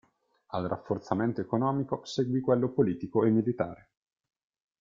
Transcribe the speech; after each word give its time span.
Al 0.53 0.65
rafforzamento 0.67 1.41
economico 1.41 2.03
seguì 2.05 2.41
quello 2.41 2.71
politico 2.71 3.23
e 3.23 3.29
militare. 3.29 3.89